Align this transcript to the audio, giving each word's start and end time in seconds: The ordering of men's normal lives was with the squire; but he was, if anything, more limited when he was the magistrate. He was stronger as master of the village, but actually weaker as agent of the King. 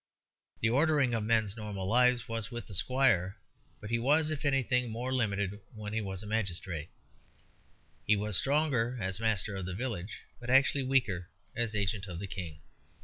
The 0.61 0.69
ordering 0.71 1.13
of 1.13 1.23
men's 1.23 1.55
normal 1.55 1.85
lives 1.87 2.27
was 2.27 2.49
with 2.49 2.65
the 2.65 2.73
squire; 2.73 3.37
but 3.79 3.91
he 3.91 3.99
was, 3.99 4.31
if 4.31 4.45
anything, 4.45 4.89
more 4.89 5.13
limited 5.13 5.59
when 5.75 5.93
he 5.93 6.01
was 6.01 6.21
the 6.21 6.25
magistrate. 6.25 6.89
He 8.07 8.15
was 8.15 8.35
stronger 8.35 8.97
as 8.99 9.19
master 9.19 9.55
of 9.55 9.67
the 9.67 9.75
village, 9.75 10.21
but 10.39 10.49
actually 10.49 10.85
weaker 10.85 11.29
as 11.55 11.75
agent 11.75 12.07
of 12.07 12.17
the 12.17 12.25
King. 12.25 12.61